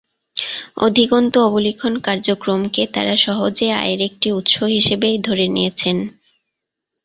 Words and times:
অধিকন্তু 0.77 1.37
অবলিখন 1.41 1.93
কার্যক্রমে 1.99 2.67
তারা 2.93 3.13
সহজে 3.17 3.67
আয়ের 3.79 3.99
একটি 4.01 4.27
উৎস 4.31 4.55
হিসেবেই 4.75 5.17
ধরে 5.27 5.45
নিয়েছে। 5.47 5.89